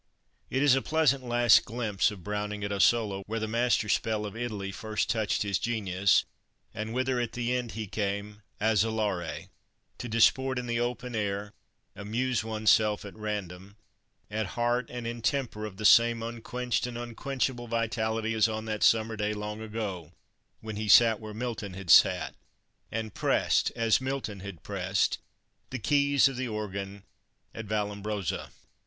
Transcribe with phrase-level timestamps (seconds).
[0.49, 4.35] It is a pleasant last glimpse of Browning at Asolo, where the master spell of
[4.35, 6.25] Italy first touched his genius,
[6.73, 9.49] and whither at the end he came "asolare,
[9.99, 11.53] to disport in the open air,
[11.95, 13.75] amuse one's self at random"
[14.31, 18.81] at heart and in temper of the same unquenched and unquenchable vitality as on that
[18.81, 20.13] summer day long ago
[20.61, 22.33] when he sat where Milton had sat,
[22.91, 25.19] and pressed, as Milton had pressed,
[25.69, 27.03] the keys of the organ
[27.53, 28.49] at Vallombrosa.